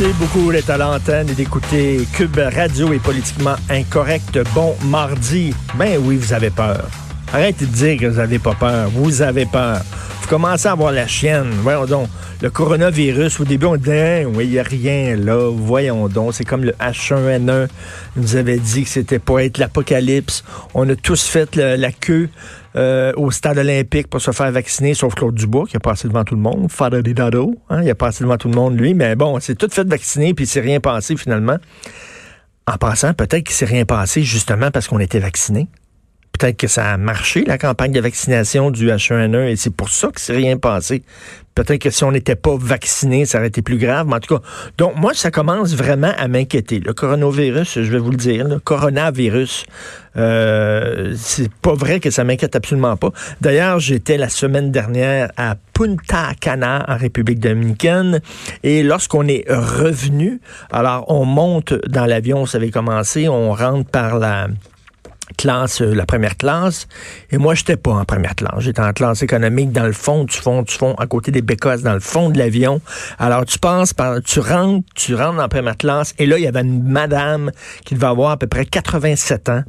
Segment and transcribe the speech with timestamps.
[0.00, 0.78] Merci beaucoup d'être à
[1.28, 4.38] et d'écouter Cube Radio et politiquement incorrect.
[4.54, 5.52] Bon mardi.
[5.74, 6.88] Ben oui, vous avez peur.
[7.32, 8.90] Arrêtez de dire que vous n'avez pas peur.
[8.90, 9.82] Vous avez peur.
[10.22, 11.50] Vous commencez à avoir la chienne.
[11.62, 12.08] Voyons donc.
[12.42, 15.50] Le coronavirus, au début, on disait, oui, il n'y a rien là.
[15.54, 16.34] Voyons donc.
[16.34, 17.68] C'est comme le H1N1
[18.16, 20.42] nous avait dit que c'était pour être l'apocalypse.
[20.74, 22.30] On a tous fait la queue
[22.74, 26.24] euh, au stade olympique pour se faire vacciner, sauf Claude Dubois, qui a passé devant
[26.24, 26.66] tout le monde.
[26.70, 28.94] Father Dado, hein, il a passé devant tout le monde, lui.
[28.94, 31.58] Mais bon, c'est tout fait vacciner, puis il s'est rien passé finalement.
[32.66, 35.68] En passant, peut-être qu'il s'est rien passé justement parce qu'on était vacciné.
[36.40, 40.08] Peut-être que ça a marché, la campagne de vaccination du H1N1, et c'est pour ça
[40.08, 41.02] que c'est rien passé.
[41.54, 44.06] Peut-être que si on n'était pas vacciné, ça aurait été plus grave.
[44.06, 44.42] Mais en tout cas,
[44.78, 46.80] donc moi, ça commence vraiment à m'inquiéter.
[46.80, 49.66] Le coronavirus, je vais vous le dire, le coronavirus,
[50.16, 53.10] euh, c'est pas vrai que ça m'inquiète absolument pas.
[53.42, 58.22] D'ailleurs, j'étais la semaine dernière à Punta Cana, en République dominicaine,
[58.62, 60.40] et lorsqu'on est revenu,
[60.72, 64.48] alors on monte dans l'avion, ça avait commencé, on rentre par la
[65.40, 66.86] classe, euh, la première classe.
[67.30, 68.58] Et moi, j'étais pas en première classe.
[68.58, 71.80] J'étais en classe économique dans le fond, du fond, du fond, à côté des bécosses,
[71.80, 72.82] dans le fond de l'avion.
[73.18, 76.14] Alors, tu passes par, tu rentres, tu rentres en première classe.
[76.18, 77.52] Et là, il y avait une madame
[77.86, 79.62] qui devait avoir à peu près 87 ans.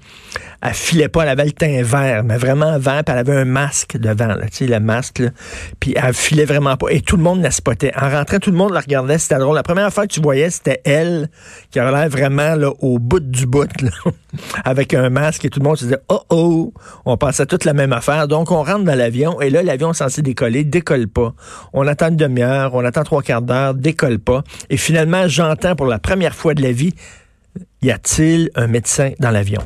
[0.61, 3.45] Elle filait pas, elle avait le teint vert, mais vraiment vert, puis elle avait un
[3.45, 5.23] masque devant, tu sais, le masque.
[5.79, 6.89] Puis elle filait vraiment pas.
[6.89, 7.93] Et tout le monde la spottait.
[7.95, 9.55] En rentrant, tout le monde la regardait, c'était drôle.
[9.55, 11.29] La première fois que tu voyais, c'était elle
[11.71, 13.69] qui avait vraiment, là, au bout du bout,
[14.63, 16.73] avec un masque, et tout le monde se disait, oh oh,
[17.05, 18.27] on pensait toute la même affaire.
[18.27, 21.33] Donc, on rentre dans l'avion, et là, l'avion est censé décoller, décolle pas.
[21.73, 24.43] On attend une demi-heure, on attend trois quarts d'heure, décolle pas.
[24.69, 26.93] Et finalement, j'entends pour la première fois de la vie,
[27.81, 29.61] y a-t-il un médecin dans l'avion?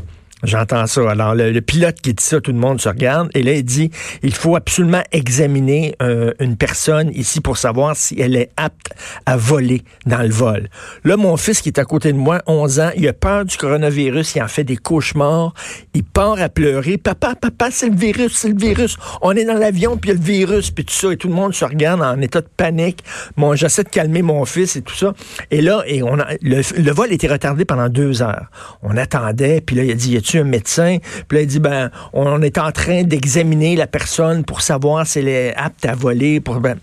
[0.46, 1.10] J'entends ça.
[1.10, 3.30] Alors, le, pilote qui dit ça, tout le monde se regarde.
[3.34, 3.90] Et là, il dit,
[4.22, 8.92] il faut absolument examiner euh, une personne ici pour savoir si elle est apte
[9.26, 10.70] à voler dans le vol.
[11.04, 13.58] Là, mon fils qui est à côté de moi, 11 ans, il a peur du
[13.58, 15.54] coronavirus, il en fait des cauchemars.
[15.94, 16.98] Il part à pleurer.
[16.98, 18.98] Papa, papa, c'est le virus, c'est le virus.
[19.22, 21.12] On est dans l'avion, puis il y a le virus, puis tout ça.
[21.12, 23.04] Et tout le monde se regarde en état de panique.
[23.38, 25.14] Bon, j'essaie de calmer mon fils et tout ça.
[25.50, 28.48] Et là, et on a, le, le vol était retardé pendant deux heures.
[28.84, 30.98] On attendait, puis là, il a dit, y a-tu un médecin?
[31.28, 35.20] Puis là, il dit, ben, on est en train d'examiner la personne pour savoir si
[35.20, 36.40] elle est apte à voler.
[36.40, 36.76] Ben,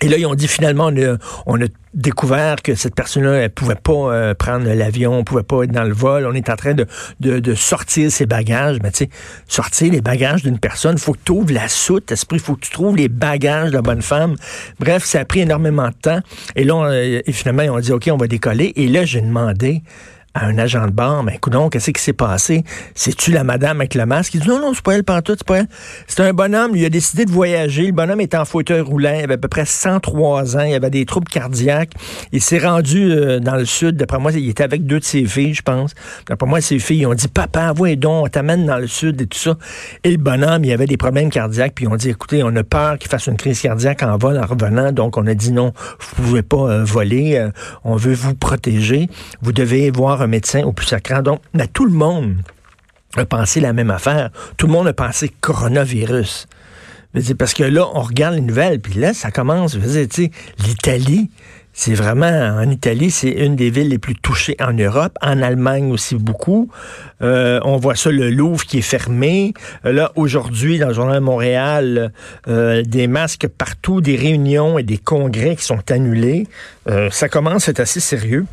[0.00, 0.90] et là, ils ont dit finalement,
[1.46, 5.72] on a, découvert que cette personne-là, elle pouvait pas euh, prendre l'avion, pouvait pas être
[5.72, 6.26] dans le vol.
[6.26, 8.78] On est en train de, sortir ses bagages.
[8.82, 9.10] Mais tu sais,
[9.48, 12.70] sortir les bagages d'une personne, faut que tu ouvres la soute, esprit, faut que tu
[12.70, 14.36] trouves les bagages de la bonne femme.
[14.78, 16.20] Bref, ça a pris énormément de temps.
[16.54, 18.72] Et là, euh, finalement, ils ont dit, OK, on va décoller.
[18.76, 19.82] Et là, j'ai demandé
[20.44, 22.64] un agent de bar, mais écoute qu'est-ce qui s'est passé?
[22.94, 24.34] C'est-tu la madame avec le masque?
[24.34, 25.68] Il dit, non, non, c'est pas elle, pantoute, c'est pas elle.
[26.06, 27.86] C'est un bonhomme, il a décidé de voyager.
[27.86, 30.90] Le bonhomme était en fauteuil roulant, il avait à peu près 103 ans, il avait
[30.90, 31.92] des troubles cardiaques.
[32.32, 35.24] Il s'est rendu euh, dans le sud, d'après moi, il était avec deux de ses
[35.24, 35.94] filles, je pense.
[36.28, 39.20] D'après moi, ses filles, ils ont dit, papa, voyons donc, on t'amène dans le sud
[39.20, 39.56] et tout ça.
[40.04, 42.98] Et le bonhomme, il avait des problèmes cardiaques, puis ont dit, écoutez, on a peur
[42.98, 46.22] qu'il fasse une crise cardiaque en vol, en revenant, donc on a dit non, vous
[46.22, 47.50] pouvez pas euh, voler, euh,
[47.84, 49.08] on veut vous protéger,
[49.42, 51.22] vous devez voir un médecin au plus sacrant.
[51.22, 51.40] Donc,
[51.72, 52.36] tout le monde
[53.16, 54.30] a pensé la même affaire.
[54.56, 56.46] Tout le monde a pensé coronavirus.
[57.38, 59.76] Parce que là, on regarde les nouvelles, puis là, ça commence.
[59.76, 61.30] L'Italie,
[61.72, 65.16] c'est vraiment, en Italie, c'est une des villes les plus touchées en Europe.
[65.22, 66.68] En Allemagne aussi beaucoup.
[67.22, 69.54] Euh, on voit ça, le Louvre qui est fermé.
[69.84, 72.12] Euh, Là, aujourd'hui, dans le journal de Montréal,
[72.48, 76.46] euh, des masques partout, des réunions et des congrès qui sont annulés.
[77.10, 78.44] Ça commence être assez sérieux.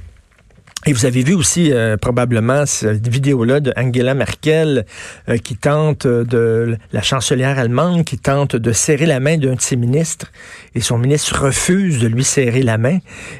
[0.87, 4.85] Et vous avez vu aussi euh, probablement cette vidéo-là de Angela Merkel
[5.29, 9.55] euh, qui tente euh, de la chancelière allemande qui tente de serrer la main d'un
[9.55, 10.31] de ses ministres
[10.75, 12.99] et son ministre refuse de lui serrer la main.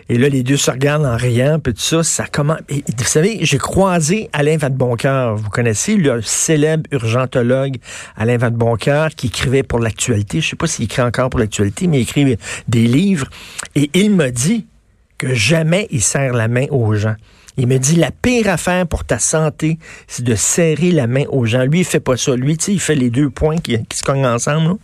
[0.10, 2.62] Et là, les deux se regardent en riant, puis tout ça, ça commence.
[2.70, 5.36] Vous savez, j'ai croisé Alain Vadeboncoeur.
[5.36, 7.78] Vous connaissez le célèbre urgentologue
[8.18, 10.42] Alain Vadeboncoeur qui écrivait pour l'actualité.
[10.42, 12.38] Je sais pas s'il écrit encore pour l'actualité, mais il écrit
[12.68, 13.28] des livres.
[13.76, 14.66] Et il m'a dit
[15.18, 17.16] que jamais il serre la main aux gens.
[17.58, 21.46] Il me dit la pire affaire pour ta santé, c'est de serrer la main aux
[21.46, 21.64] gens.
[21.64, 22.36] Lui, il fait pas ça.
[22.36, 24.78] Lui, tu sais, il fait les deux points qui, se cognent ensemble.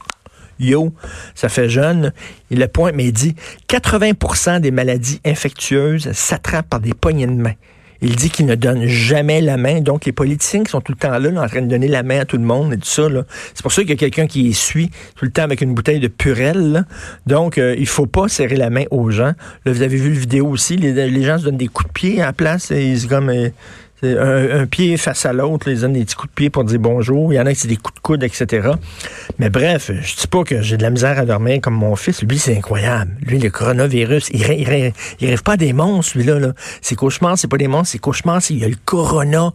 [0.57, 0.93] yo,
[1.35, 2.13] ça fait jeune.
[2.49, 3.35] Il le pointe, mais il dit
[3.67, 7.53] 80% des maladies infectieuses s'attrapent par des poignées de main.
[8.01, 9.81] Il dit qu'il ne donne jamais la main.
[9.81, 12.03] Donc, les politiciens qui sont tout le temps là, là en train de donner la
[12.03, 13.03] main à tout le monde et tout ça,
[13.53, 15.99] c'est pour ça qu'il y a quelqu'un qui suit tout le temps avec une bouteille
[15.99, 16.85] de purelle.
[17.27, 19.33] Donc, euh, il faut pas serrer la main aux gens.
[19.65, 22.21] Là, vous avez vu le vidéo aussi, les, gens se donnent des coups de pied
[22.21, 22.71] à la place.
[22.71, 23.49] Et ils, comme, euh,
[24.03, 27.31] un, pied face à l'autre, les donnent des petits coups de pied pour dire bonjour.
[27.31, 28.69] Il y en a qui c'est des coups de coude, etc.
[29.37, 32.23] Mais bref, je dis pas que j'ai de la misère à dormir comme mon fils.
[32.23, 33.11] Lui, c'est incroyable.
[33.21, 36.39] Lui, le coronavirus, il, il, il rêve pas des monstres, lui-là.
[36.39, 36.53] Là.
[36.81, 39.53] Ses cauchemars, c'est pas des monstres, c'est cauchemars, c'est il y a le coronavirus.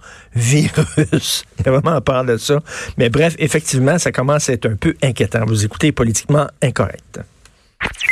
[1.59, 2.61] il a vraiment peur de ça.
[2.99, 5.45] Mais bref, effectivement, ça commence à être un peu inquiétant.
[5.47, 7.21] Vous écoutez politiquement incorrect.